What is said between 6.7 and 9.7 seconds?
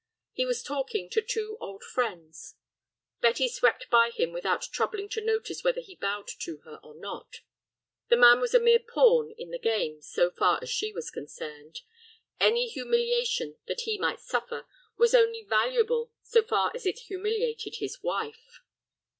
or not. The man was a mere pawn in the